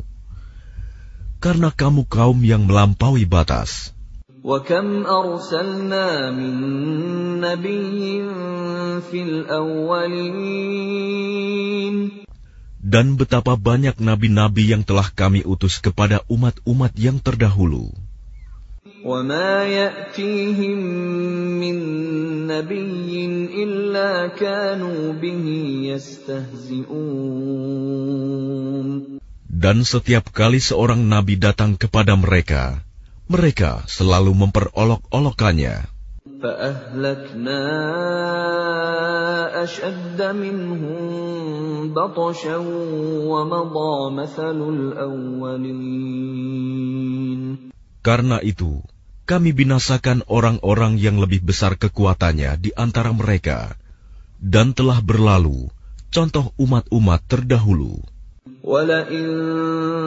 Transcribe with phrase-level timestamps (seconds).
[1.42, 3.92] Karena kamu kaum yang melampaui batas.
[4.46, 6.54] وكم أرسلنا من
[7.46, 8.26] نبي
[9.12, 10.42] في الأولين
[12.82, 17.94] Dan betapa banyak nabi-nabi yang telah kami utus kepada umat-umat yang terdahulu.
[19.02, 20.78] وما يأتيهم
[21.58, 21.78] من
[22.46, 23.26] نبي
[23.64, 25.46] إلا كانوا به
[25.94, 26.92] يستهزئون
[29.62, 32.82] Dan setiap kali seorang nabi datang kepada mereka,
[33.32, 36.02] mereka selalu memperolok-olokannya.
[36.42, 37.62] فأهلكنا
[39.64, 42.58] أشد منهم بطشا
[43.30, 46.22] ومضى مثل الأولين
[48.02, 48.82] Karena itu,
[49.30, 53.78] kami binasakan orang-orang yang lebih besar kekuatannya di antara mereka,
[54.42, 55.70] dan telah berlalu
[56.10, 58.02] contoh umat-umat terdahulu.
[58.66, 59.26] ولئن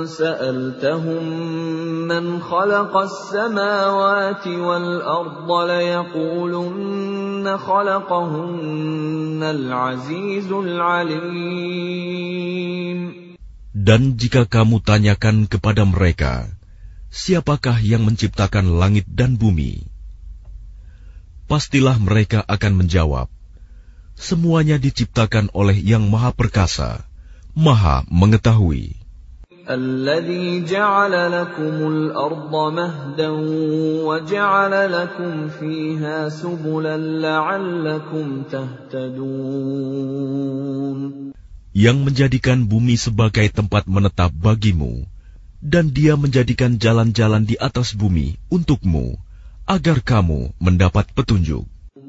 [0.06, 1.22] سألتهم
[2.10, 11.94] من خلق السماوات والأرض ليقولن خلقهن العزيز العليم
[13.74, 16.48] Dan jika kamu tanyakan kepada mereka,
[17.12, 19.84] siapakah yang menciptakan langit dan bumi?
[21.50, 23.28] Pastilah mereka akan menjawab,
[24.16, 27.04] semuanya diciptakan oleh Yang Maha Perkasa,
[27.54, 29.04] Maha Mengetahui.
[29.64, 33.30] الذي جعل لكم الأرض مهدا
[34.04, 39.94] وجعل لكم فيها سبلا لعلكم تهتدون
[41.74, 45.10] Yang menjadikan bumi sebagai tempat menetap bagimu,
[45.58, 49.18] dan dia menjadikan jalan-jalan di atas bumi untukmu,
[49.66, 51.66] agar kamu mendapat petunjuk.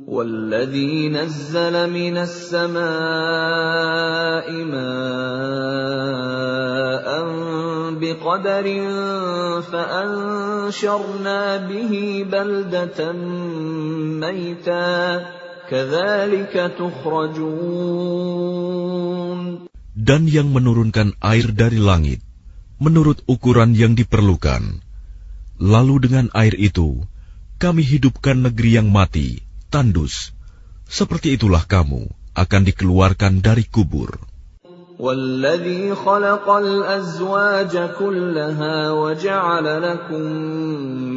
[0.09, 2.81] والذي نزل من السماء
[4.66, 4.81] ماء
[8.02, 8.66] بقدر
[9.62, 11.94] فأنشرنا به
[12.25, 13.00] بلدة
[14.25, 15.22] ميتا
[15.69, 17.86] كذلك تخرجون
[19.94, 22.25] Dan yang menurunkan air dari langit,
[22.81, 24.81] menurut ukuran yang diperlukan.
[25.62, 27.06] Lalu dengan air itu,
[27.62, 30.34] kami hidupkan negeri yang mati, tandus.
[30.86, 34.25] Seperti itulah kamu akan dikeluarkan dari kubur.
[34.96, 40.24] والذي خلق الأزواج كلها وجعل لكم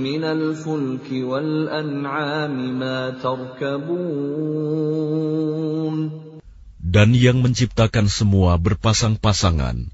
[0.02, 4.58] من الفلك والأنعام ما تركبون
[6.88, 9.92] Dan yang menciptakan semua berpasang-pasangan,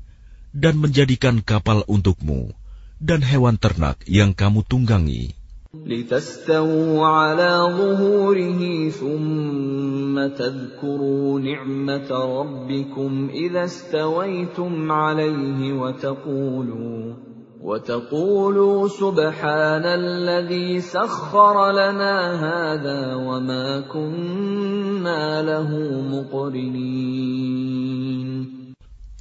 [0.54, 2.54] dan menjadikan kapal untukmu,
[3.02, 5.34] dan hewan ternak yang kamu tunggangi.
[5.69, 17.13] لتستووا على ظهوره ثم تذكروا نعمة ربكم إذا استويتم عليه وتقولوا
[17.61, 25.69] وتقولوا سبحان الذي سخر لنا هذا وما كنا له
[26.01, 27.69] مقرنين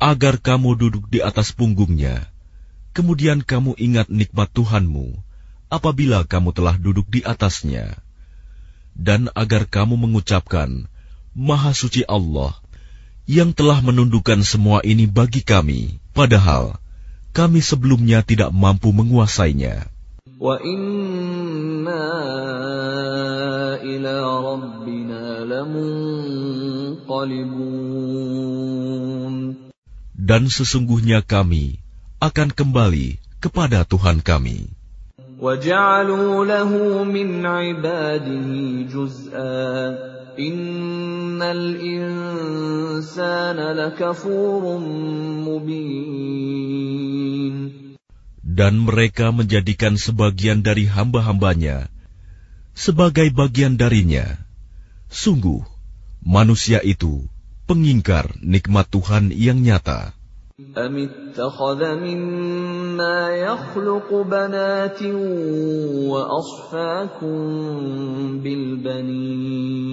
[0.00, 2.32] agar kamu duduk di atas punggungnya.
[2.96, 5.27] Kemudian kamu ingat nikmat Tuhanmu
[5.68, 7.96] apabila kamu telah duduk di atasnya,
[8.96, 10.88] dan agar kamu mengucapkan,
[11.36, 12.56] "Maha Suci Allah
[13.28, 16.80] yang telah menundukkan semua ini bagi kami, padahal
[17.36, 19.86] kami sebelumnya tidak mampu menguasainya."
[20.38, 22.04] Wa inna
[23.82, 25.24] ila rabbina
[30.28, 31.80] Dan sesungguhnya kami
[32.20, 34.77] akan kembali kepada Tuhan kami.
[35.43, 36.71] وجعلوا له
[37.03, 38.49] من عباده
[38.89, 39.97] جزءا
[40.39, 42.37] إن الإنسان
[43.59, 44.63] لكفور
[45.47, 46.73] مبين
[48.53, 51.89] Dan mereka menjadikan sebagian dari hamba-hambanya
[52.77, 54.37] sebagai bagian darinya.
[55.09, 55.65] Sungguh,
[56.21, 57.25] manusia itu
[57.65, 60.13] pengingkar nikmat Tuhan yang nyata.
[60.77, 65.01] أم اتخذ مما يخلق بنات
[66.13, 67.37] وأصفاكم
[68.45, 69.83] بالبنين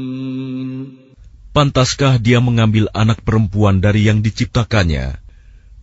[1.51, 5.19] Pantaskah dia mengambil anak perempuan dari yang diciptakannya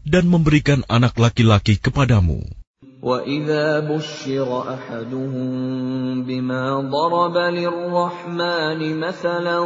[0.06, 2.46] dan memberikan anak laki-laki kepadamu?
[3.02, 5.50] وإذا بشر أحدهم
[6.30, 9.58] بما ضرب للرحمن مثلا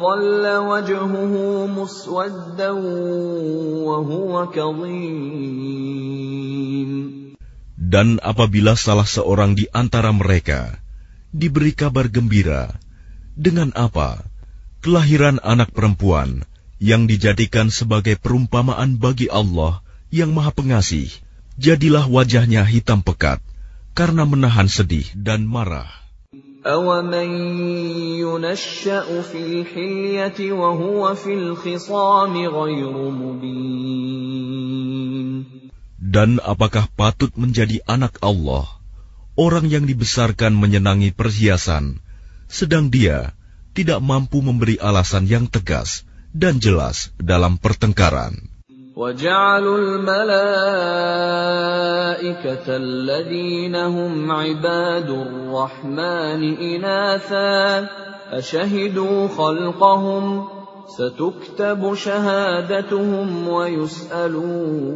[0.00, 1.34] ظل وجهه
[1.66, 2.70] مسودا
[3.84, 5.92] وهو كظيم
[7.92, 10.80] Dan apabila salah seorang di antara mereka
[11.36, 12.72] diberi kabar gembira
[13.36, 14.24] dengan apa
[14.80, 16.48] kelahiran anak perempuan
[16.80, 21.12] yang dijadikan sebagai perumpamaan bagi Allah yang Maha Pengasih,
[21.60, 23.38] jadilah wajahnya hitam pekat
[23.92, 26.02] karena menahan sedih dan marah.
[26.62, 27.30] أومن
[28.22, 34.22] ينشأ في الحلية وهو في الخصام غير مبين
[36.12, 38.68] Dan apakah patut menjadi anak Allah,
[39.32, 42.04] orang yang dibesarkan menyenangi perhiasan,
[42.52, 43.32] sedang dia
[43.72, 46.04] tidak mampu memberi alasan yang tegas
[46.36, 48.52] dan jelas dalam pertengkaran?
[48.96, 50.66] وجعلوا الملائكة
[52.68, 57.88] الذين هم عباد الرحمن إناثا
[58.32, 60.48] أشهدوا خلقهم
[60.88, 64.92] ستكتب شهادتهم ويسألون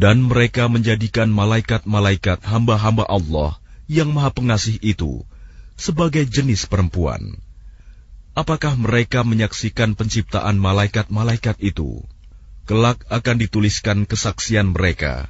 [0.00, 5.28] Dan mereka menjadikan malaikat-malaikat hamba-hamba Allah yang maha pengasih itu
[5.76, 7.36] sebagai jenis perempuan.
[8.34, 12.00] Apakah mereka menyaksikan penciptaan malaikat-malaikat itu?
[12.64, 15.28] Kelak akan dituliskan kesaksian mereka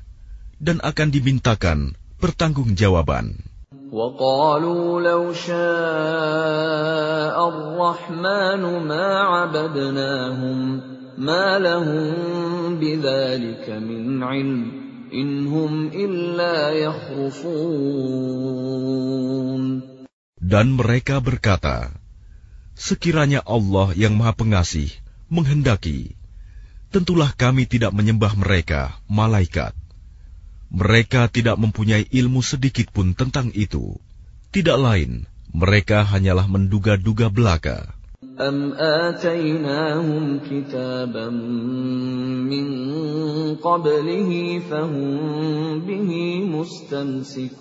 [0.61, 3.49] dan akan dimintakan pertanggungjawaban.
[3.91, 5.59] وقالوا لو شاء
[7.35, 10.59] الرحمن ما عبدناهم
[11.19, 14.73] ما لهم بذلك من علم
[15.11, 18.31] إن هم إلا يخرصون
[20.41, 21.91] Dan mereka berkata,
[22.75, 24.89] Sekiranya Allah yang Maha Pengasih
[25.29, 26.17] menghendaki,
[26.89, 29.77] tentulah kami tidak menyembah mereka, malaikat.
[30.71, 33.99] Mereka tidak mempunyai ilmu sedikit pun tentang itu.
[34.55, 38.01] Tidak lain, mereka hanyalah menduga-duga belaka.
[38.41, 41.29] أم آتيناهم كتابا
[42.49, 42.67] من
[43.55, 46.11] قبله فهم به
[46.45, 47.61] مستمسكون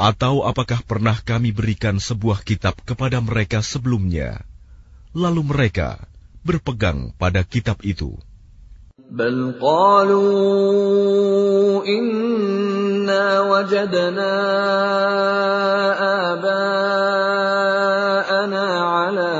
[0.00, 4.44] Atau apakah pernah kami berikan sebuah kitab kepada mereka sebelumnya,
[5.16, 6.04] lalu mereka
[6.44, 8.20] berpegang pada kitab itu?
[9.10, 11.06] بل قالوا
[11.86, 14.34] إنا وجدنا
[16.32, 17.46] آباءنا
[18.80, 19.34] على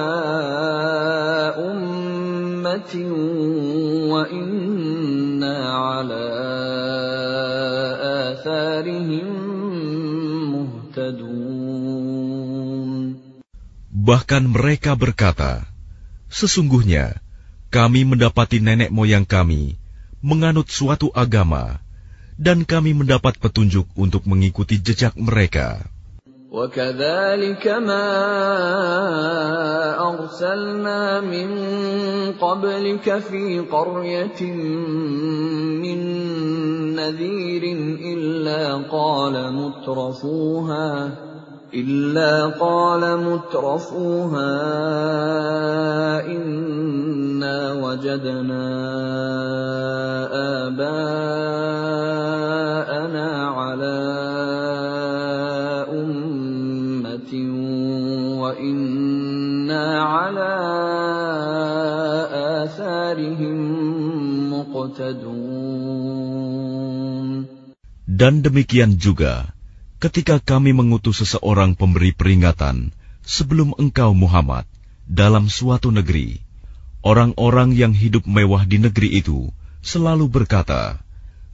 [1.59, 2.95] أمة
[4.13, 6.27] وإنا على
[8.03, 9.50] آثارهم
[14.01, 15.65] Bahkan mereka berkata,
[16.27, 17.23] Sesungguhnya
[17.71, 19.79] kami mendapati nenek moyang kami
[20.21, 21.79] menganut suatu agama,
[22.37, 25.87] dan kami mendapat petunjuk untuk mengikuti jejak mereka.
[26.57, 28.09] وكذلك ما
[30.09, 31.51] أرسلنا من
[32.41, 34.41] قبلك في قرية
[35.85, 35.99] من
[36.97, 37.65] نذير
[38.01, 40.89] إلا قال مترفوها
[41.74, 44.60] إلا قال مترفوها
[46.28, 48.68] إنا وجدنا
[50.68, 51.88] آباءنا
[53.48, 54.00] على
[55.96, 57.32] أمة
[58.42, 60.54] وإنا على
[62.68, 63.58] آثارهم
[64.54, 66.12] مقتدون
[68.12, 69.56] Dan demikian juga,
[70.02, 72.90] ketika kami mengutus seseorang pemberi peringatan
[73.22, 74.66] sebelum engkau Muhammad
[75.06, 76.42] dalam suatu negeri,
[77.06, 79.54] orang-orang yang hidup mewah di negeri itu
[79.86, 80.98] selalu berkata,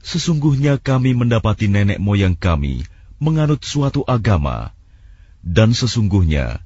[0.00, 2.88] Sesungguhnya kami mendapati nenek moyang kami
[3.20, 4.72] menganut suatu agama,
[5.44, 6.64] Dan sesungguhnya,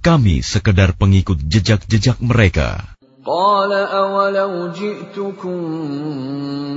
[0.00, 2.97] kami sekedar pengikut jejak-jejak mereka.
[3.27, 5.59] قال أولو جئتكم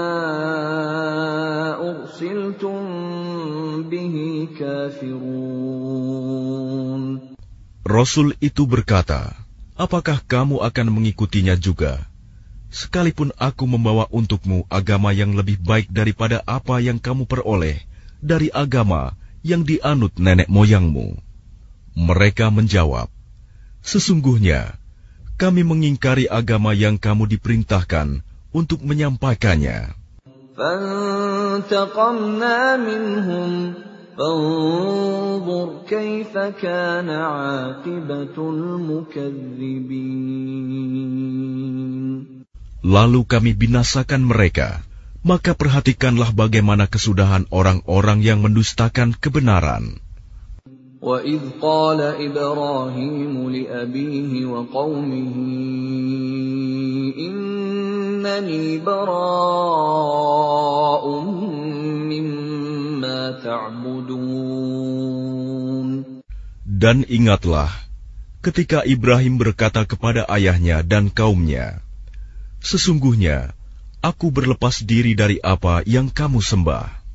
[1.82, 2.80] أرسلتم
[3.90, 5.82] به كافرون
[7.82, 9.34] Rasul itu berkata,
[9.76, 12.06] Apakah kamu akan mengikutinya juga?
[12.71, 17.83] Sekalipun aku membawa untukmu agama yang lebih baik daripada apa yang kamu peroleh
[18.19, 19.15] dari agama
[19.47, 21.19] yang dianut nenek moyangmu.
[21.97, 23.09] Mereka menjawab,
[23.87, 24.75] Sesungguhnya,
[25.39, 29.95] kami mengingkari agama yang kamu diperintahkan untuk menyampaikannya
[42.86, 44.82] Lalu kami binasakan mereka.
[45.22, 50.02] Maka perhatikanlah bagaimana kesudahan orang-orang yang mendustakan kebenaran.
[51.02, 55.34] وَإِذْ قَالَ إِبْرَاهِيمُ لِأَبِيهِ وَقَوْمِهِ
[57.18, 60.24] إِنَّنِي بَرَاءٌ
[62.06, 64.82] مِّمَّا تَعْبُدُونَ
[66.82, 67.70] Dan ingatlah,
[68.46, 71.82] ketika Ibrahim berkata kepada ayahnya dan kaumnya,
[72.63, 73.53] Sesungguhnya,
[74.01, 77.07] aku berlepas diri dari apa yang kamu sembah.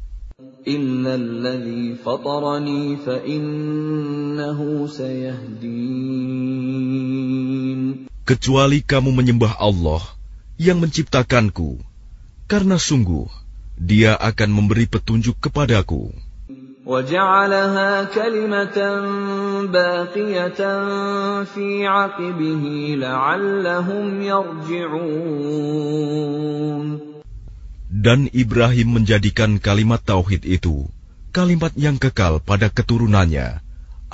[8.22, 10.04] Kecuali kamu menyembah Allah
[10.62, 11.82] yang menciptakanku,
[12.46, 13.26] karena sungguh
[13.82, 16.14] Dia akan memberi petunjuk kepadaku.
[16.87, 18.79] وجعلها كلمة
[19.67, 20.61] باقية
[21.45, 22.65] في عقبه
[22.99, 25.67] لعلهم يرجعون
[27.97, 30.87] Dan Ibrahim menjadikan kalimat tauhid itu
[31.35, 33.59] kalimat yang kekal pada keturunannya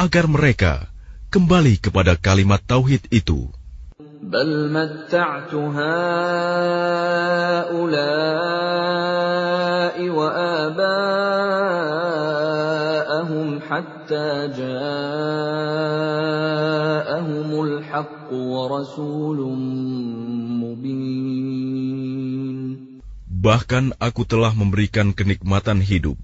[0.00, 0.88] agar mereka
[1.28, 3.52] kembali kepada kalimat tauhid itu.
[4.22, 5.92] بل متعت هؤلاء
[14.06, 15.50] حتى جاءهم
[17.66, 19.38] الحق ورسول
[20.62, 21.50] مبين
[23.42, 26.14] Bahkan aku telah memberikan kenikmatan hidup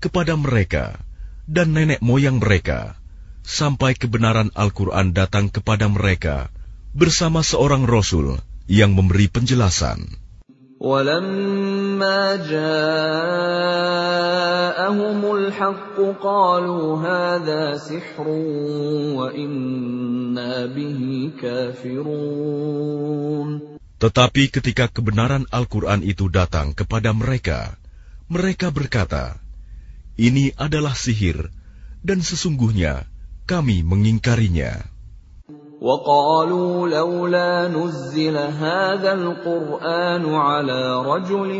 [0.00, 0.96] kepada mereka
[1.44, 2.96] dan nenek moyang mereka
[3.44, 6.48] sampai kebenaran Al-Quran datang kepada mereka
[6.96, 8.40] bersama seorang rasul
[8.72, 10.16] yang memberi penjelasan.
[11.96, 13.20] ولما جاءهم
[15.36, 18.28] الحق قالوا هذا سحر
[19.16, 21.00] وإنا به
[21.40, 22.12] كافرون
[24.02, 27.78] Tetapi ketika kebenaran Al-Quran itu datang kepada mereka,
[28.26, 29.38] mereka berkata,
[30.18, 31.54] Ini adalah sihir,
[32.02, 33.06] dan sesungguhnya
[33.46, 34.82] kami mengingkarinya.
[35.82, 41.50] وقالوا لولا نزل هذا القرآن على رجل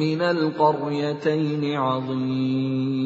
[0.00, 2.98] من القريتين عظيم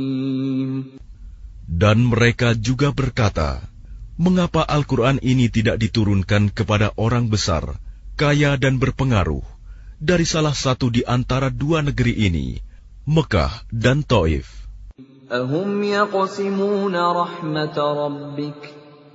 [1.73, 3.67] Dan mereka juga berkata,
[4.15, 7.75] Mengapa Al-Quran ini tidak diturunkan kepada orang besar,
[8.15, 9.43] kaya dan berpengaruh,
[9.99, 12.63] dari salah satu di antara dua negeri ini,
[13.11, 14.63] Mekah dan Taif?
[15.33, 18.76] أهم يقسمون رحمة ربك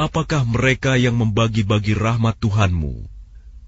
[0.00, 3.04] Apakah mereka yang membagi-bagi rahmat Tuhanmu?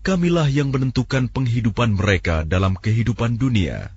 [0.00, 3.92] Kamilah yang menentukan penghidupan mereka dalam kehidupan dunia.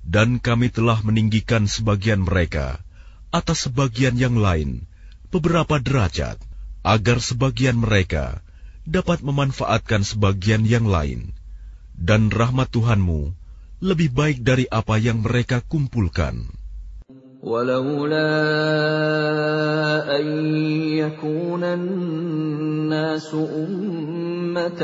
[0.00, 2.80] Dan kami telah meninggikan sebagian mereka
[3.28, 4.88] atas sebagian yang lain
[5.28, 6.40] beberapa derajat,
[6.80, 8.40] agar sebagian mereka
[8.88, 11.36] dapat memanfaatkan sebagian yang lain.
[11.92, 13.36] Dan rahmat Tuhanmu
[13.84, 16.59] lebih baik dari apa yang mereka kumpulkan.
[17.42, 18.30] ولولا
[20.16, 20.26] أن
[20.76, 24.82] يكون الناس أمة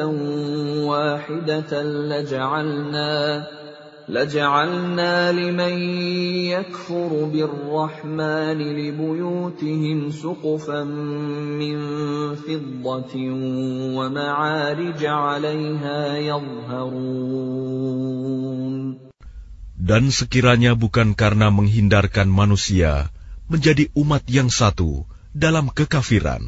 [0.89, 3.47] واحدة لجعلنا
[4.09, 5.79] لجعلنا لمن
[6.55, 11.79] يكفر بالرحمن لبيوتهم سقفا من
[12.35, 13.15] فضة
[13.97, 17.67] ومعارج عليها يظهرون
[19.87, 23.15] Dan sekiranya bukan karena menghindarkan manusia
[23.47, 26.43] menjadi umat yang satu dalam kekafiran,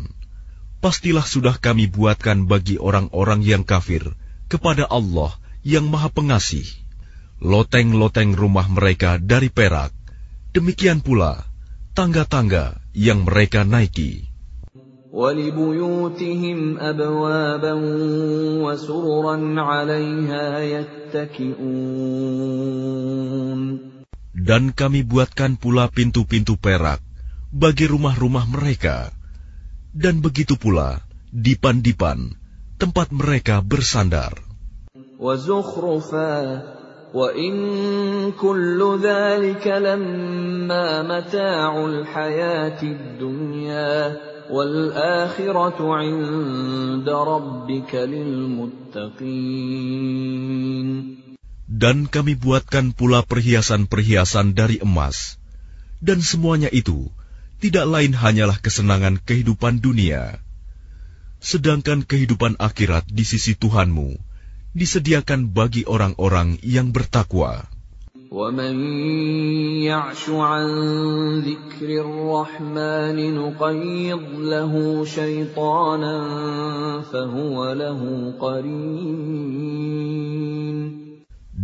[0.82, 4.02] pastilah sudah kami buatkan bagi orang-orang yang kafir
[4.50, 6.66] kepada Allah yang Maha Pengasih
[7.38, 9.94] loteng-loteng rumah mereka dari perak,
[10.50, 11.46] demikian pula
[11.94, 14.26] tangga-tangga yang mereka naiki.
[24.33, 26.99] Dan kami buatkan pula pintu-pintu perak
[27.53, 29.13] bagi rumah-rumah mereka,
[29.93, 32.33] dan begitu pula dipan-dipan
[32.81, 34.33] tempat mereka bersandar.
[37.13, 37.53] وَإِن
[38.41, 43.93] كُلُّ ذَلِكَ لَمَّا مَتَاعُ الْحَيَاةِ الدُّنْيَا
[44.49, 49.27] وَالْآخِرَةُ عِندَ رَبِّكَ لِلْمُتَّقِينَ
[51.73, 55.41] Dan kami buatkan pula perhiasan-perhiasan dari emas,
[56.03, 57.09] dan semuanya itu
[57.63, 60.43] tidak lain hanyalah kesenangan kehidupan dunia.
[61.39, 64.15] Sedangkan kehidupan akhirat di sisi Tuhanmu
[64.75, 67.67] disediakan bagi orang-orang yang bertakwa.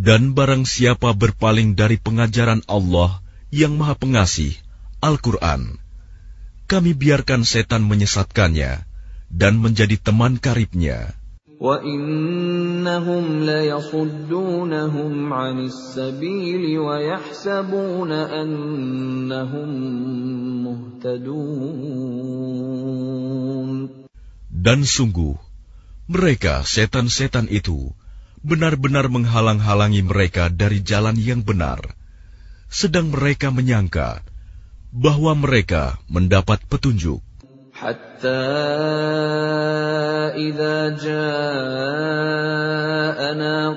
[0.05, 3.21] Dan barang siapa berpaling dari pengajaran Allah
[3.53, 4.57] yang Maha Pengasih,
[5.05, 5.77] Al-Quran,
[6.65, 8.89] kami biarkan setan menyesatkannya
[9.29, 11.13] dan menjadi teman karibnya.
[11.64, 19.70] وَإِنَّهُمْ لَيَصُدُّونَهُمْ عَنِ السَّبِيلِ وَيَحْسَبُونَ أَنَّهُمْ
[20.64, 21.30] مُهْتَدُونَ
[24.60, 25.36] Dan sungguh,
[26.08, 27.92] mereka setan-setan itu
[28.40, 31.84] benar-benar menghalang-halangi mereka dari jalan yang benar,
[32.72, 34.24] sedang mereka menyangka
[34.96, 37.20] bahwa mereka mendapat petunjuk.
[37.80, 39.93] حتى إذا
[41.00, 42.50] جاءنا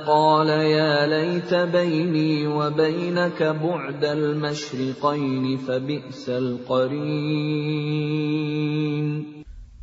[0.06, 7.72] قال يا ليت بيني وبينك بعد المشرقين فبئس القرين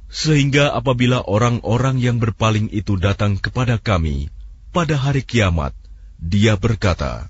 [0.10, 4.34] Sehingga apabila orang-orang yang berpaling itu datang kepada kami
[4.74, 5.78] pada hari kiamat,
[6.18, 7.30] dia berkata,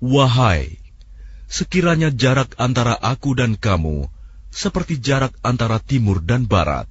[0.00, 0.78] Wahai,
[1.50, 4.06] sekiranya jarak antara aku dan kamu
[4.50, 6.90] seperti jarak antara timur dan barat.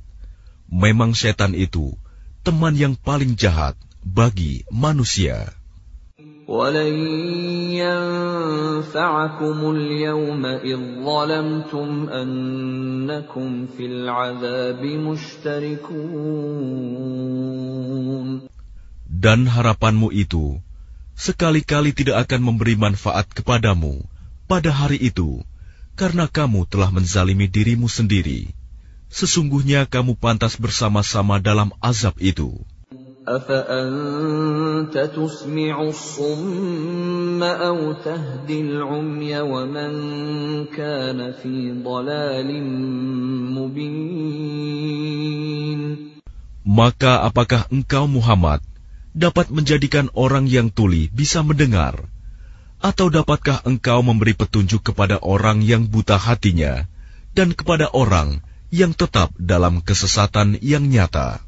[0.69, 1.97] Memang setan itu
[2.44, 3.72] teman yang paling jahat
[4.04, 5.48] bagi manusia.
[19.08, 20.60] Dan harapanmu itu
[21.16, 24.04] sekali-kali tidak akan memberi manfaat kepadamu
[24.44, 25.40] pada hari itu
[25.96, 28.63] karena kamu telah menzalimi dirimu sendiri.
[29.14, 32.66] Sesungguhnya kamu pantas bersama-sama dalam azab itu.
[46.64, 48.60] Maka apakah engkau Muhammad
[49.14, 52.10] dapat menjadikan orang yang tuli bisa mendengar
[52.82, 56.90] atau dapatkah engkau memberi petunjuk kepada orang yang buta hatinya
[57.30, 58.42] dan kepada orang
[58.74, 61.38] yang tetap dalam kesesatan yang nyata?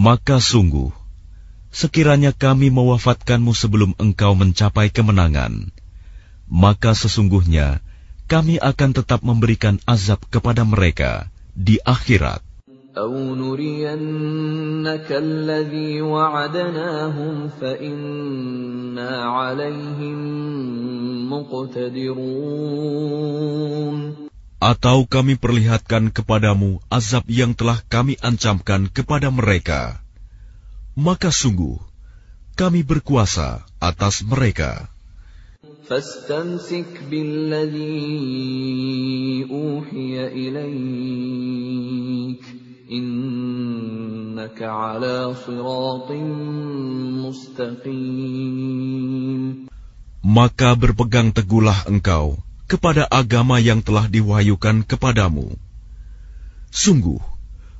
[0.00, 0.90] Maka sungguh,
[1.74, 5.74] sekiranya kami mewafatkanmu sebelum engkau mencapai kemenangan,
[6.46, 7.82] maka sesungguhnya
[8.30, 11.26] kami akan tetap memberikan azab kepada mereka
[11.58, 12.49] di akhirat.
[12.89, 13.13] Atau
[25.05, 30.01] kami perlihatkan kepadamu azab yang telah kami ancamkan kepada mereka.
[30.97, 31.77] Maka sungguh,
[32.57, 34.89] kami berkuasa atas mereka.
[35.85, 37.93] فاستمسك بالذي
[39.53, 41.85] أوحي إليك
[42.91, 46.11] إنك على صراط
[47.25, 48.95] مستقيم
[50.25, 55.53] Maka berpegang teguhlah engkau kepada agama yang telah diwahyukan kepadamu.
[56.73, 57.21] Sungguh,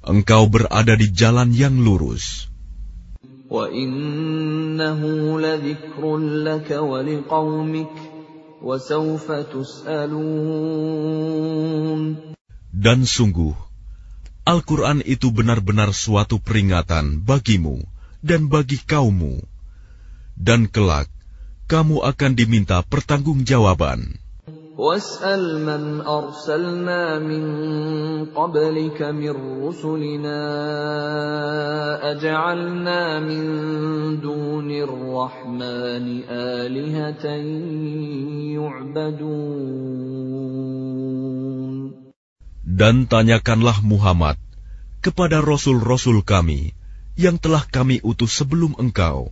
[0.05, 2.45] engkau berada di jalan yang lurus.
[3.49, 5.01] وَإِنَّهُ
[5.41, 6.01] لَذِكْرٌ
[6.45, 7.95] لَكَ وَلِقَوْمِكَ
[8.61, 10.25] وَسَوْفَ تُسْأَلُونَ
[12.73, 13.53] Dan sungguh,
[14.45, 17.81] Al-Quran itu benar-benar suatu peringatan bagimu
[18.21, 19.41] dan bagi kaummu.
[20.37, 21.09] Dan kelak,
[21.65, 24.21] kamu akan diminta pertanggungjawaban.
[24.75, 27.45] واسأل من أرسلنا من
[28.35, 30.41] قبلك من رسلنا
[32.11, 33.43] أجعلنا من
[34.19, 37.25] دون الرحمن آلهة
[38.59, 39.95] يعبدون
[42.79, 44.39] Dan tanyakanlah Muhammad
[45.03, 46.71] kepada rasul-rasul kami
[47.19, 49.31] yang telah kami utus sebelum engkau.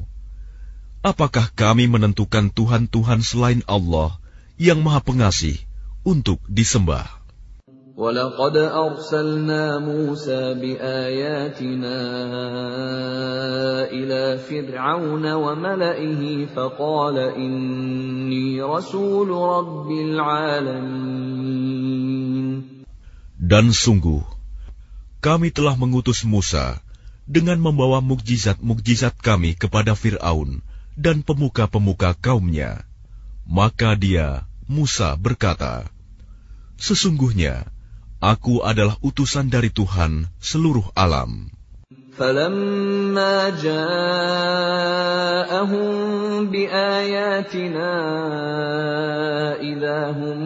[1.03, 4.15] Apakah kami menentukan Tuhan-Tuhan selain Allah
[4.55, 5.59] yang Maha Pengasih
[6.07, 7.23] untuk disembah.
[7.93, 11.97] ولقد أرسلنا موسى بآياتنا
[13.93, 21.06] إلى فرعون وملئه فقال إني رسول رب العالمين
[23.48, 24.20] dan sungguh,
[25.24, 26.84] kami telah mengutus Musa
[27.24, 30.60] dengan membawa mukjizat-mukjizat kami kepada Fir'aun
[31.00, 32.84] dan pemuka-pemuka kaumnya.
[33.48, 35.88] Maka dia, Musa berkata,
[36.76, 37.64] Sesungguhnya,
[38.20, 41.48] aku adalah utusan dari Tuhan seluruh alam.
[42.17, 43.87] فلما جاءهم
[46.51, 47.93] بآياتنا
[49.61, 50.39] إذا هم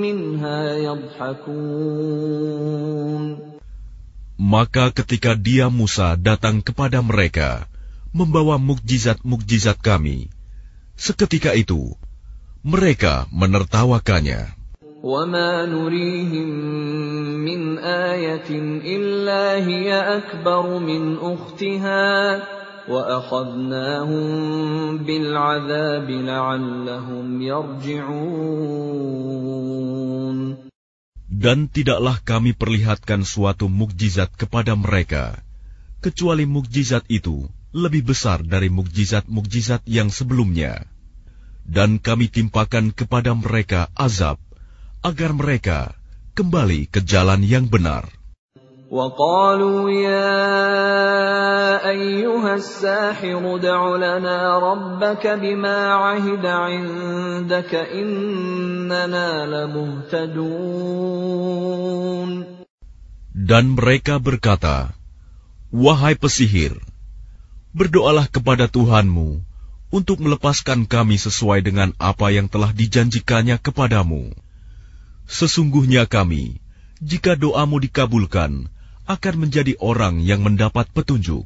[0.00, 2.52] منها يضحكون
[4.42, 7.70] Maka ketika dia Musa datang kepada mereka,
[8.10, 10.28] membawa mukjizat-mukjizat kami,
[10.98, 11.94] seketika itu
[12.66, 14.55] mereka menertawakannya.
[15.06, 16.48] وما نريهم
[17.42, 18.50] من آية
[18.86, 22.42] إلا هي أكبر من أختها
[22.88, 24.26] وأخذناهم
[24.98, 28.72] بالعذاب لعلهم يرجعون
[31.42, 35.42] Dan tidaklah kami perlihatkan suatu mukjizat kepada mereka,
[35.98, 40.86] kecuali mukjizat itu lebih besar dari mukjizat-mukjizat yang sebelumnya
[41.66, 44.38] dan kami timpakan kepada mereka azab
[45.02, 45.92] agar mereka
[46.38, 48.08] kembali ke jalan yang benar.
[48.92, 50.36] وقالوا يا
[51.88, 60.52] أيها الساحر دع لنا ربك بما عهد عندك إننا لمهتدون
[63.32, 64.92] Dan mereka berkata,
[65.72, 66.76] Wahai pesihir,
[67.72, 69.40] berdoalah kepada Tuhanmu
[69.88, 74.36] untuk melepaskan kami sesuai dengan apa yang telah dijanjikannya kepadamu.
[75.27, 76.63] Sesungguhnya kami,
[77.03, 78.71] jika doamu dikabulkan,
[79.07, 81.43] akan menjadi orang yang mendapat petunjuk.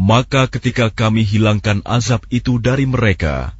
[0.00, 3.52] Maka ketika kami hilangkan azab itu dari mereka,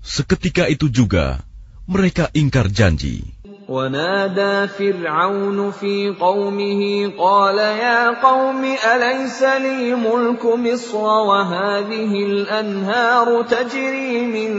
[0.00, 1.44] seketika itu juga
[1.84, 3.39] mereka ingkar janji.
[3.69, 14.51] ونادى فرعون في قومه قال يا قوم أليس لي ملك مصر وهذه الأنهار تجري من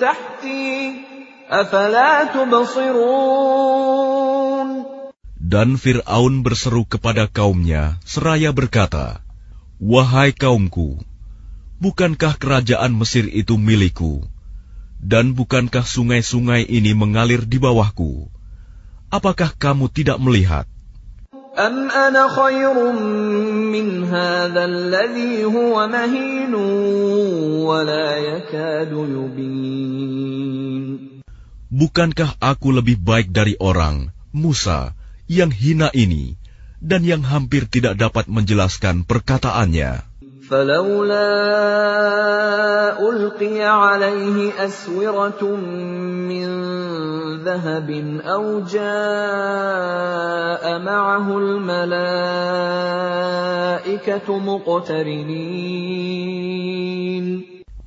[0.00, 0.92] تحتي
[1.50, 2.96] أفلا تبصرون
[5.46, 9.22] Dan Fir'aun berseru kepada kaumnya, seraya berkata,
[9.78, 10.98] Wahai kaumku,
[11.78, 14.26] bukankah kerajaan Mesir itu milikku,
[15.01, 18.29] dan bukankah sungai-sungai ini mengalir di bawahku?
[19.09, 20.69] Apakah kamu tidak melihat?
[31.71, 34.93] Bukankah aku lebih baik dari orang, Musa,
[35.25, 36.37] yang hina ini,
[36.77, 40.10] dan yang hampir tidak dapat menjelaskan perkataannya?
[40.50, 41.34] فلولا
[43.02, 45.42] ألقي عليه أسورة
[46.30, 46.46] من
[47.42, 47.90] ذهب
[48.22, 48.84] أو جاء
[50.78, 51.98] معه الملائكة
[54.38, 55.76] مقترنين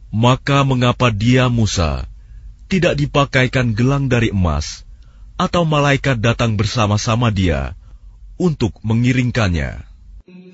[0.09, 2.03] Maka mengapa dia Musa
[2.67, 4.83] tidak dipakaikan gelang dari emas
[5.39, 7.71] atau malaikat datang bersama-sama dia
[8.35, 9.87] untuk mengiringkannya?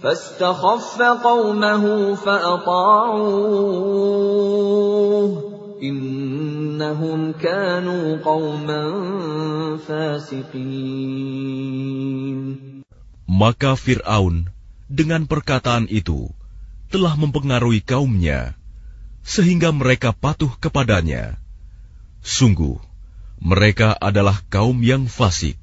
[0.06, 3.66] فاستخف قومه فأطاعوه
[5.84, 8.84] إنهم كانوا قوما
[9.88, 11.66] فاسقين
[13.26, 14.48] Maka Fir'aun
[14.88, 16.32] dengan perkataan itu
[16.88, 18.56] telah mempengaruhi kaumnya,
[19.26, 21.36] sehingga mereka patuh kepadanya.
[22.24, 22.80] Sungguh,
[23.42, 25.60] mereka adalah kaum yang fasik.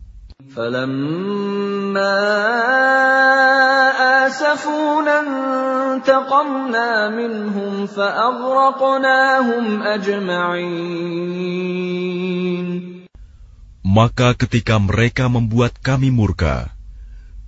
[13.87, 16.69] Maka ketika mereka membuat kami murka,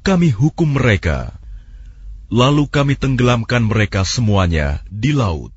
[0.02, 1.36] kami hukum mereka,
[2.32, 5.52] lalu kami tenggelamkan mereka semuanya di laut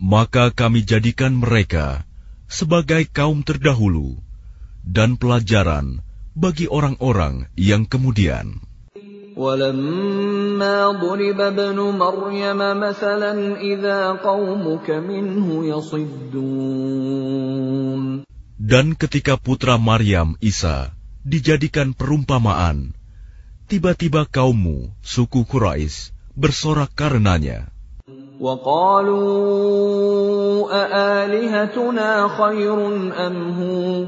[0.00, 2.04] Maka kami jadikan mereka
[2.46, 4.20] sebagai kaum terdahulu
[4.84, 6.04] dan pelajaran
[6.36, 8.60] bagi orang-orang yang kemudian.
[9.36, 16.96] ولما ضرب ابن مريم مثلا إذا قومك منه يصدون
[18.56, 22.96] Dan ketika putra Maryam Isa dijadikan perumpamaan,
[23.68, 27.68] tiba-tiba kaummu, suku Quraisy, bersorak karenanya.
[28.40, 29.26] وقالوا
[30.72, 32.78] أآلهتنا خير
[33.26, 34.04] أم هو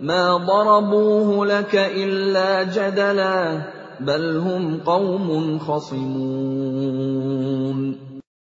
[0.00, 3.80] ما ضربوه لك إلا جدلا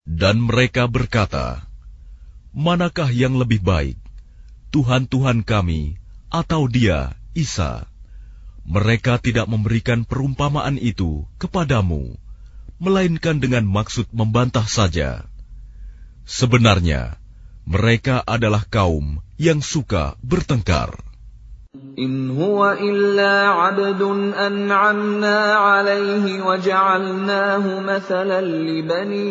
[0.05, 1.65] dan mereka berkata,
[2.53, 3.97] Manakah yang lebih baik,
[4.69, 5.97] Tuhan-Tuhan kami
[6.29, 7.89] atau dia, Isa?
[8.61, 12.13] Mereka tidak memberikan perumpamaan itu kepadamu,
[12.78, 15.26] melainkan dengan maksud membantah saja.
[16.24, 17.20] Sebenarnya,
[17.64, 20.96] mereka adalah kaum yang suka bertengkar.
[21.98, 29.26] In huwa illa abdun an'amna alaihi wa ja'alnahu mathalan li bani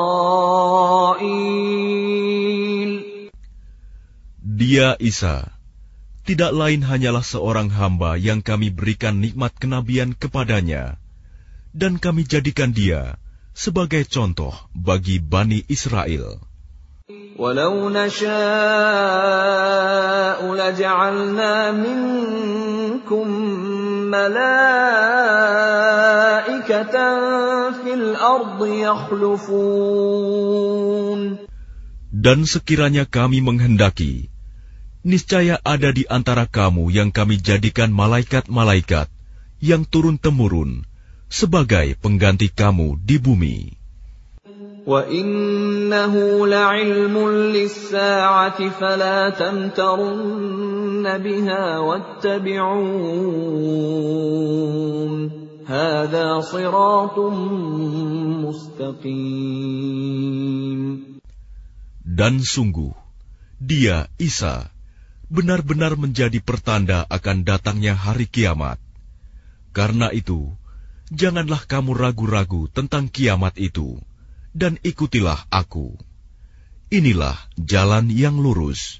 [4.42, 5.54] Dia Isa,
[6.27, 10.99] tidak lain hanyalah seorang hamba yang kami berikan nikmat kenabian kepadanya,
[11.71, 13.15] dan kami jadikan dia
[13.55, 16.43] sebagai contoh bagi Bani Israel.
[17.39, 18.27] ولو نشاء
[20.55, 23.27] لجعلنا منكم
[24.11, 24.57] ملائكة
[27.71, 30.17] في الأرض يخلفون
[32.17, 34.30] Dan sekiranya kami menghendaki,
[35.07, 39.07] niscaya ada di antara kamu yang kami jadikan malaikat-malaikat
[39.63, 40.83] yang turun-temurun
[41.31, 43.79] sebagai pengganti kamu di bumi.
[44.87, 46.15] وَإِنَّهُ
[46.47, 47.15] لَعِلْمٌ
[47.51, 53.07] لِلسَّاعَةِ فَلَا تَمْتَرُنَّ بِهَا وَاتَّبِعُونِ
[55.67, 57.19] هَذَا صِرَاطٌ
[58.47, 59.91] مُسْتَقِيمٌ
[62.07, 62.95] Dan sungguh,
[63.59, 64.71] dia, Isa,
[65.32, 68.76] benar-benar menjadi pertanda akan datangnya hari kiamat.
[69.72, 70.52] Karena itu,
[71.08, 73.96] janganlah kamu ragu-ragu tentang kiamat itu
[74.52, 75.96] dan ikutilah aku.
[76.92, 79.00] Inilah jalan yang lurus.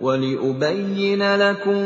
[0.00, 1.80] ولأبين لكم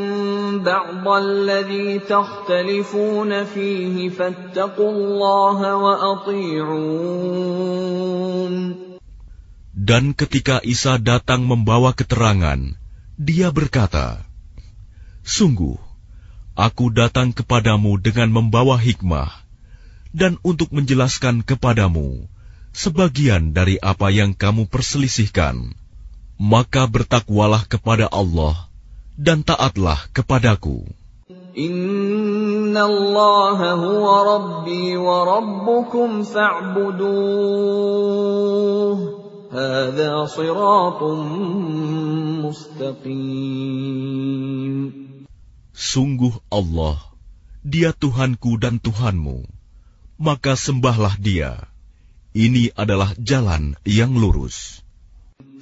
[0.65, 7.29] بعض الذي تختلفون فيه فاتقوا الله وأطيعون
[9.79, 12.77] Dan ketika Isa datang membawa keterangan,
[13.17, 14.21] dia berkata,
[15.25, 15.81] Sungguh,
[16.59, 19.33] aku datang kepadamu dengan membawa hikmah,
[20.13, 22.27] dan untuk menjelaskan kepadamu
[22.75, 25.73] sebagian dari apa yang kamu perselisihkan.
[26.42, 28.70] Maka bertakwalah kepada Allah
[29.18, 30.86] dan taatlah kepadaku.
[31.54, 37.14] Inna Allah huwa Rabbi wa Rabbukum fa'buduh.
[39.54, 41.20] Hada siratun
[42.42, 43.94] mustaqim.
[45.78, 46.98] Sungguh Allah,
[47.62, 49.46] Dia Tuhanku dan Tuhanmu,
[50.18, 51.70] maka sembahlah Dia.
[52.34, 54.83] Ini adalah jalan yang lurus.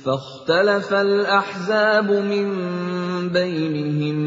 [0.06, 2.46] فاختلف الأحزاب من
[3.28, 4.18] بينهم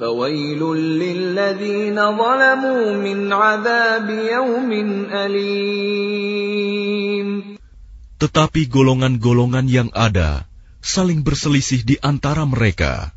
[0.00, 0.60] فويل
[1.02, 4.70] للذين ظلموا من عذاب يوم
[5.12, 6.50] أليم
[8.20, 10.44] Tetapi golongan-golongan yang ada
[10.84, 13.12] saling berselisih di antara mereka.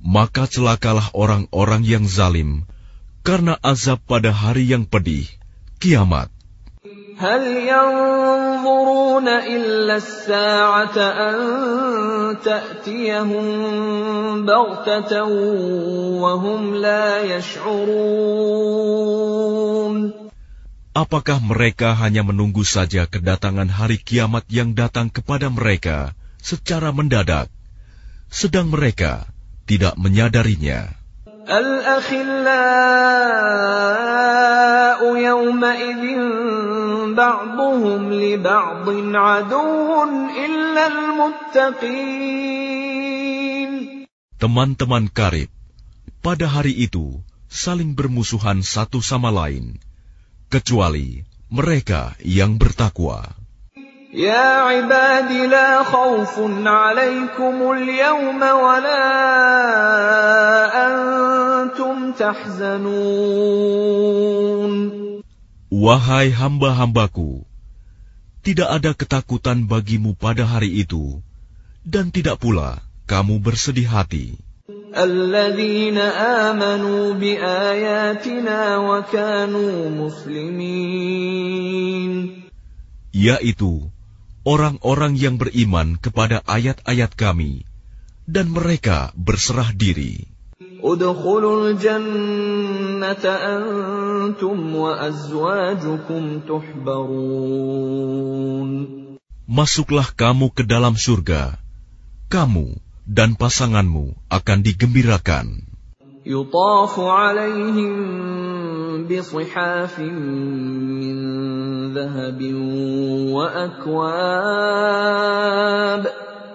[0.00, 2.64] Maka celakalah orang-orang yang zalim
[3.24, 5.28] karena azab pada hari yang pedih,
[5.80, 6.32] kiamat.
[7.20, 11.36] هل ينظرون إلا الساعة أن
[12.40, 13.46] تأتيهم
[14.46, 15.22] بغتة
[16.24, 18.80] وهم لا يشعرون
[20.90, 27.46] Apakah mereka hanya menunggu saja kedatangan hari kiamat yang datang kepada mereka secara mendadak,
[28.26, 29.30] sedang mereka
[29.70, 30.90] tidak menyadarinya?
[31.50, 32.40] الأخلاء
[35.16, 36.04] يومئذ
[37.14, 40.04] بعضهم لبعض عدو
[40.46, 42.10] إلا المتقين
[44.40, 45.52] Teman-teman karib,
[46.24, 47.20] pada hari itu
[47.52, 49.76] saling bermusuhan satu sama lain,
[50.48, 53.36] kecuali mereka yang bertakwa.
[54.14, 56.34] يا عباد لا خوف
[56.66, 59.06] عليكم اليوم ولا
[60.86, 63.70] أنتم تحزنون
[65.70, 67.46] Wahai hamba-hambaku,
[68.42, 71.22] tidak ada ketakutan bagimu pada hari itu,
[71.86, 74.34] dan tidak pula kamu bersedih hati.
[74.90, 75.98] الذين
[76.42, 81.30] آمنوا بآياتنا وكانوا مسلمين
[83.14, 83.90] Yaitu
[84.45, 87.65] orang-orang yang beriman kepada ayat-ayat kami,
[88.29, 90.29] dan mereka berserah diri.
[99.45, 101.57] Masuklah kamu ke dalam surga,
[102.29, 102.67] kamu
[103.05, 105.74] dan pasanganmu akan digembirakan.
[106.26, 107.96] يطاف عليهم
[109.08, 111.16] بصحاف من
[111.94, 112.40] ذهب
[113.32, 114.42] وأكواب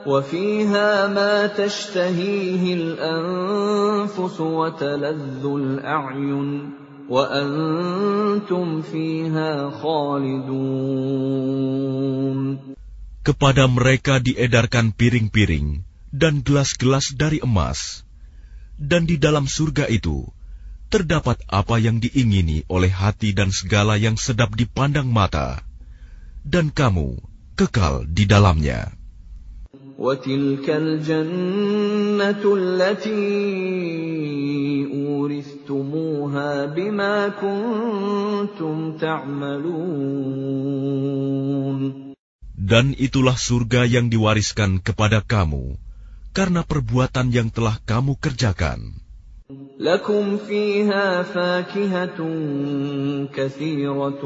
[0.05, 6.69] وفيها ما تشتهيه الأنفس وتلذ الأعين
[7.09, 11.25] وأنتم فيها خالدون
[13.25, 15.81] Kepada mereka diedarkan piring-piring
[16.13, 18.05] dan gelas-gelas dari emas.
[18.80, 20.24] dan di dalam surga itu
[20.90, 25.62] terdapat apa yang diingini oleh hati dan segala yang sedap dipandang mata,
[26.42, 27.14] dan kamu
[27.54, 28.90] kekal di dalamnya.
[42.60, 45.78] Dan itulah surga yang diwariskan kepada kamu,
[46.35, 49.05] karena perbuatan yang telah kamu kerjakan.
[49.79, 52.17] لكم فيها فاكهة
[53.29, 54.23] كثيرة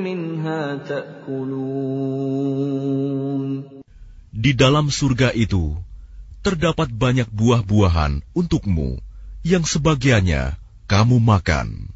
[0.00, 2.16] منها تأكلون
[4.36, 5.76] Di dalam surga itu
[6.40, 9.00] terdapat banyak buah-buahan untukmu
[9.44, 10.56] yang sebagiannya
[10.88, 11.92] kamu makan.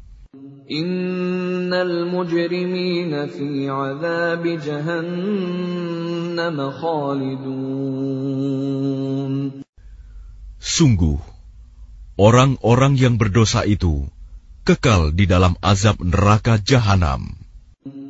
[0.71, 5.91] إن المجرمين في عذاب جهنم
[6.71, 8.11] خالدون
[10.61, 11.19] Sungguh,
[12.15, 14.05] orang-orang yang berdosa itu
[14.63, 17.41] kekal di dalam azab neraka jahanam.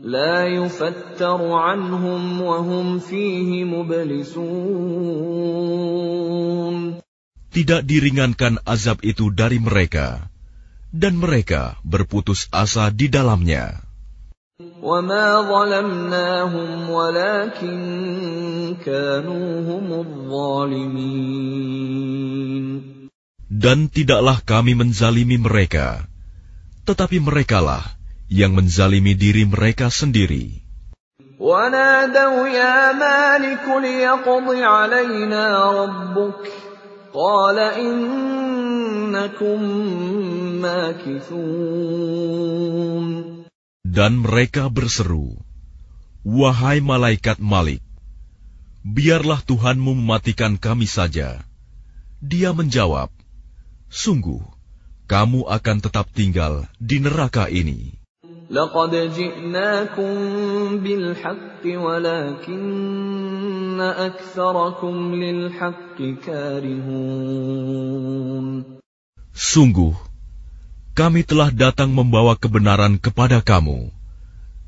[0.03, 4.51] لا يفتر عنهم وهم فيه مبلسون
[7.51, 10.31] Tidak diringankan azab itu dari mereka,
[10.95, 13.79] dan mereka berputus asa di dalamnya.
[14.81, 17.77] وما ظلمناهم ولكن
[18.85, 21.41] كانوا هم الظالمين
[23.51, 26.07] Dan tidaklah kami menzalimi mereka,
[26.87, 27.83] tetapi merekalah
[28.25, 30.61] yang menzalimi diri mereka sendiri.
[31.41, 35.43] ونادوا يا مالك ليقض علينا
[35.83, 36.64] ربك
[43.88, 45.32] dan mereka berseru,
[46.20, 47.80] Wahai malaikat Malik,
[48.84, 51.40] biarlah Tuhanmu mematikan kami saja.
[52.20, 53.08] Dia menjawab,
[53.88, 54.44] Sungguh,
[55.08, 57.96] kamu akan tetap tinggal di neraka ini.
[58.51, 60.13] لقد جئناكم
[60.83, 62.61] بالحق ولكن
[63.81, 67.65] أكثركم للحق كارهون
[69.31, 69.95] Sungguh,
[70.93, 73.89] kami telah datang membawa kebenaran kepada kamu,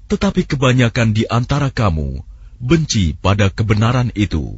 [0.07, 2.23] tetapi kebanyakan di antara kamu
[2.57, 4.57] benci pada kebenaran itu.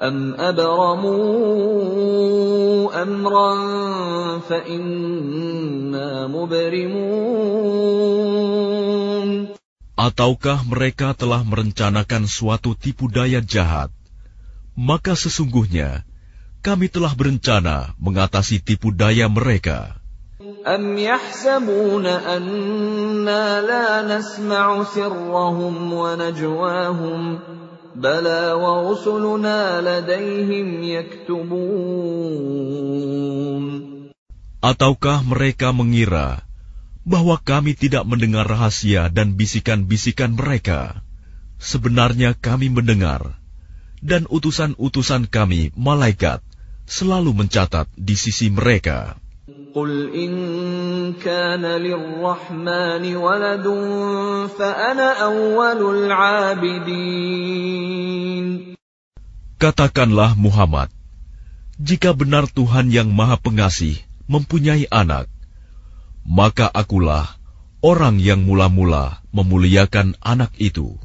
[0.00, 2.06] أَمْ أَبْرَمُوا
[3.02, 3.52] أَمْرًا
[4.48, 7.06] فَإِنَّا مُبْرِمُونَ
[9.96, 13.88] Ataukah mereka telah merencanakan suatu tipu daya jahat?
[14.76, 16.04] Maka sesungguhnya
[16.60, 19.96] kami telah berencana mengatasi tipu daya mereka.
[20.66, 27.22] أَمْ يَحْسَبُونَ أَنَّا لَا نَسْمَعُ سِرَّهُمْ وَنَجْوَاهُمْ
[27.95, 29.81] bala wa rusuluna.
[34.61, 36.45] Ataukah mereka mengira
[37.01, 41.01] bahwa kami tidak mendengar rahasia dan bisikan-bisikan mereka?
[41.61, 43.37] Sebenarnya kami mendengar,
[44.01, 46.41] dan utusan-utusan kami, malaikat,
[46.89, 49.21] selalu mencatat di sisi mereka.
[49.70, 50.32] قل إن
[51.22, 53.66] كان للرحمن ولد
[54.58, 57.46] فأنا أول العابدين
[59.56, 60.90] Katakanlah Muhammad,
[61.78, 65.30] jika benar Tuhan yang Maha Pengasih mempunyai anak,
[66.26, 67.38] maka akulah
[67.80, 70.98] orang yang mula-mula memuliakan anak itu.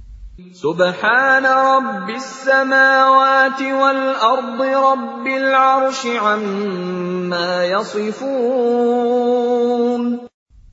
[0.51, 9.21] سبحان رب السماوات والأرض رب العرش عما يصفون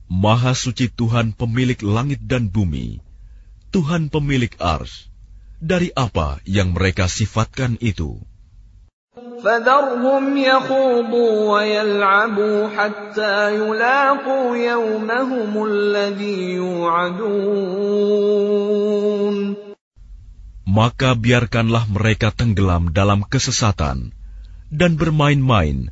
[0.09, 2.99] Maha suci Tuhan pemilik langit dan bumi,
[3.71, 5.07] Tuhan pemilik ars,
[5.63, 8.19] dari apa yang mereka sifatkan itu.
[9.43, 18.09] فذرهم يخوضوا ويلعبوا حتى يلاقوا يومهم الذي يوعدون
[20.69, 24.13] Maka biarkanlah mereka tenggelam dalam kesesatan
[24.69, 25.89] dan bermain-main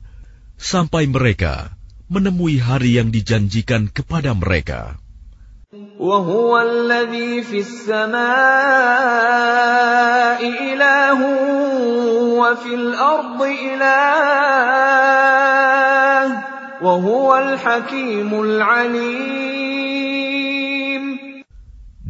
[0.61, 1.73] sampai mereka
[2.13, 5.00] menemui hari yang dijanjikan kepada mereka.
[5.99, 8.17] وهو الذي في السماء
[10.39, 11.19] إله
[12.39, 13.87] وفي الأرض إله
[16.81, 19.67] وهو الحكيم العليم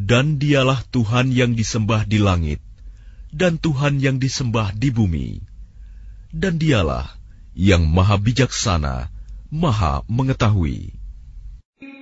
[0.07, 2.63] Dan dialah Tuhan yang disembah di langit,
[3.35, 5.43] dan Tuhan yang disembah di bumi.
[6.31, 7.11] Dan dialah
[7.51, 9.11] yang maha bijaksana,
[9.51, 10.95] maha mengetahui.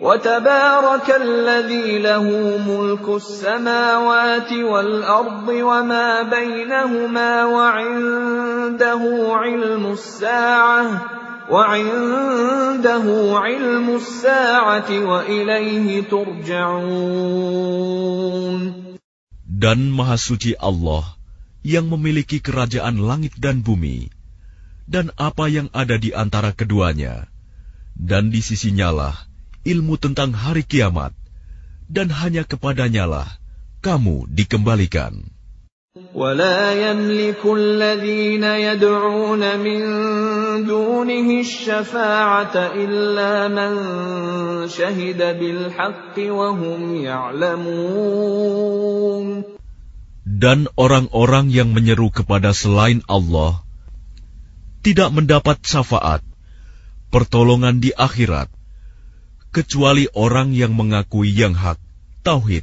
[0.01, 2.23] وتبارك الذي له
[2.63, 9.01] ملك السماوات والأرض وما بينهما وعنده
[9.35, 11.05] علم الساعة
[11.51, 13.05] وعنده
[13.35, 17.35] علم الساعة وإليه ترجعون
[19.55, 21.15] Dan Maha Suci Allah
[21.63, 24.11] yang memiliki kerajaan langit dan bumi,
[24.87, 27.31] dan apa yang ada di antara keduanya,
[27.95, 29.15] dan di sisinya lah
[29.65, 31.11] ilmu tentang hari kiamat,
[31.89, 33.27] dan hanya kepadanyalah
[33.81, 35.35] kamu dikembalikan.
[36.15, 39.81] ولا يملك الذين يدعون من
[40.67, 43.71] دونه الشفاعة إلا من
[44.67, 48.35] شهد بالحق وهم يعلمون
[50.25, 53.63] Dan orang-orang yang menyeru kepada selain Allah
[54.83, 56.19] tidak mendapat syafaat,
[57.07, 58.51] pertolongan di akhirat,
[59.50, 61.78] kecuali orang yang mengakui yang hak,
[62.22, 62.62] tauhid,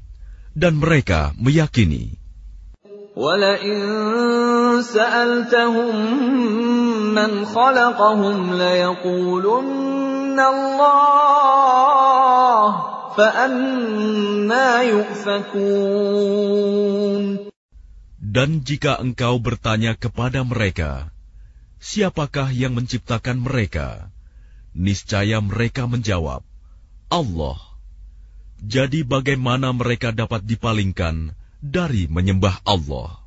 [0.56, 2.16] dan mereka meyakini.
[18.18, 21.10] Dan jika engkau bertanya kepada mereka,
[21.82, 24.14] siapakah yang menciptakan mereka?
[24.78, 26.46] Niscaya mereka menjawab,
[27.13, 27.59] Allah.
[28.63, 33.23] Jadi bagaimana mereka dapat dipalingkan dari menyembah Allah?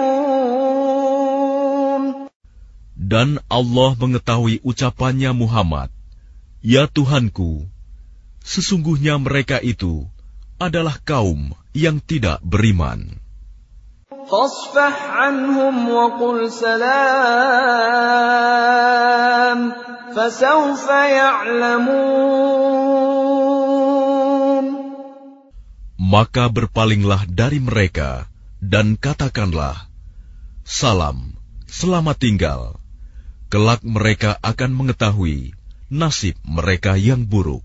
[3.11, 5.91] Dan Allah mengetahui ucapannya Muhammad,
[6.63, 7.67] Ya Tuhanku,
[8.47, 10.07] sesungguhnya mereka itu
[10.63, 13.21] adalah kaum yang tidak beriman.
[14.31, 16.91] فاصفح عنهم وقل سلام
[20.15, 22.31] فسوف يعلمون
[26.11, 28.27] Maka berpalinglah dari mereka
[28.59, 29.87] dan katakanlah,
[30.67, 31.39] Salam,
[31.71, 32.83] selamat tinggal.
[33.47, 35.55] Kelak mereka akan mengetahui
[35.87, 37.63] nasib mereka yang buruk.